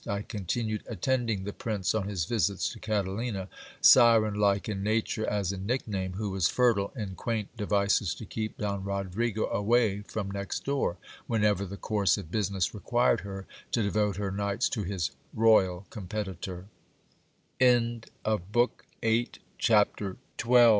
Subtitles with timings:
[0.07, 3.47] I continued attending the prince on his visits to Catalina,
[3.81, 8.57] siren like in nature as in nickname, who was fertile in quaint devices to keep
[8.57, 14.15] Don Rodrigo away from next door, whenever the course of business required her to devote
[14.15, 16.07] her nights to his royal co